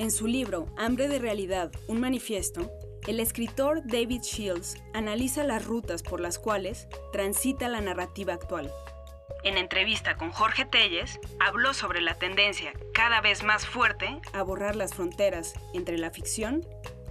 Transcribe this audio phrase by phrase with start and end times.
[0.00, 2.70] En su libro Hambre de Realidad, un manifiesto,
[3.06, 8.70] el escritor David Shields analiza las rutas por las cuales transita la narrativa actual.
[9.44, 14.74] En entrevista con Jorge Telles, habló sobre la tendencia cada vez más fuerte a borrar
[14.74, 16.62] las fronteras entre la ficción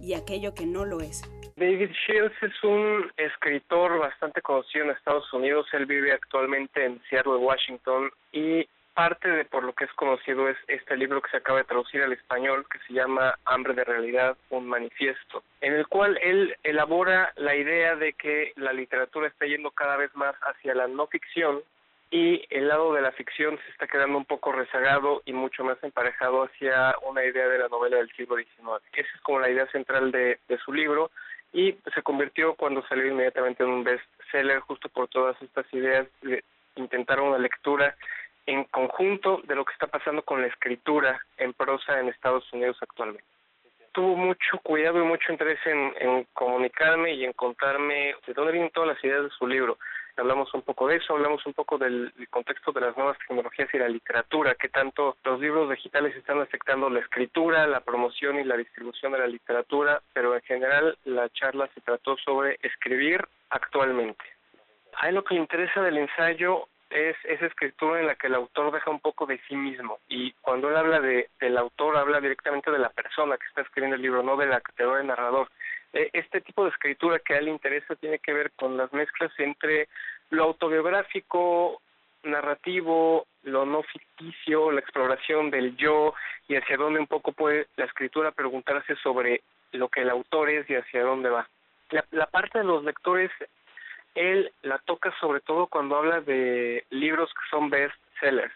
[0.00, 1.24] y aquello que no lo es.
[1.56, 5.66] David Shields es un escritor bastante conocido en Estados Unidos.
[5.72, 10.56] Él vive actualmente en Seattle, Washington, y parte de por lo que es conocido es
[10.68, 14.38] este libro que se acaba de traducir al español que se llama Hambre de Realidad,
[14.48, 19.70] un manifiesto, en el cual él elabora la idea de que la literatura está yendo
[19.70, 21.60] cada vez más hacia la no ficción
[22.10, 25.76] y el lado de la ficción se está quedando un poco rezagado y mucho más
[25.82, 28.82] emparejado hacia una idea de la novela del siglo XIX.
[28.94, 31.10] Esa es como la idea central de, de su libro
[31.52, 36.42] y se convirtió cuando salió inmediatamente en un bestseller justo por todas estas ideas de
[36.76, 37.94] intentar una lectura
[38.46, 42.76] en conjunto de lo que está pasando con la escritura en prosa en Estados Unidos
[42.80, 43.24] actualmente.
[43.92, 48.94] Tuvo mucho cuidado y mucho interés en, comunicarme y en contarme de dónde vienen todas
[48.94, 49.78] las ideas de su libro.
[50.18, 53.78] Hablamos un poco de eso, hablamos un poco del, contexto de las nuevas tecnologías y
[53.78, 58.56] la literatura, que tanto los libros digitales están afectando la escritura, la promoción y la
[58.56, 64.24] distribución de la literatura, pero en general la charla se trató sobre escribir actualmente.
[64.94, 68.72] A lo que le interesa del ensayo es esa escritura en la que el autor
[68.72, 72.70] deja un poco de sí mismo y cuando él habla de del autor habla directamente
[72.70, 75.48] de la persona que está escribiendo el libro, no de la categoría de narrador.
[75.92, 78.92] E, este tipo de escritura que a él le interesa tiene que ver con las
[78.92, 79.88] mezclas entre
[80.30, 81.80] lo autobiográfico,
[82.22, 86.14] narrativo, lo no ficticio, la exploración del yo
[86.48, 89.42] y hacia dónde un poco puede la escritura preguntarse sobre
[89.72, 91.48] lo que el autor es y hacia dónde va.
[91.90, 93.30] La, la parte de los lectores
[94.16, 98.54] él la toca sobre todo cuando habla de libros que son best sellers.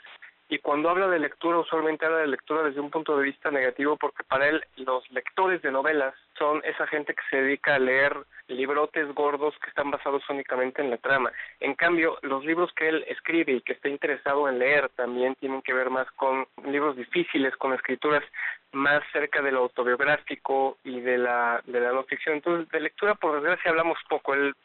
[0.52, 3.96] Y cuando habla de lectura, usualmente habla de lectura desde un punto de vista negativo,
[3.96, 8.16] porque para él los lectores de novelas son esa gente que se dedica a leer
[8.48, 11.30] librotes gordos que están basados únicamente en la trama.
[11.60, 15.62] En cambio, los libros que él escribe y que está interesado en leer también tienen
[15.62, 18.24] que ver más con libros difíciles, con escrituras
[18.72, 22.34] más cerca de lo autobiográfico y de la de la no ficción.
[22.34, 24.34] Entonces, de lectura, por desgracia, hablamos poco.
[24.34, 24.56] Él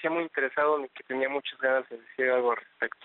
[0.00, 2.98] parecía muy interesado ni que tenía muchas ganas de decir algo al respecto.